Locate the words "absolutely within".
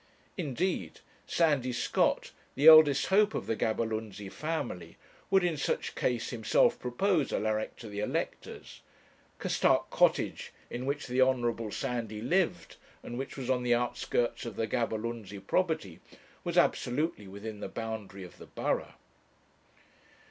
16.57-17.59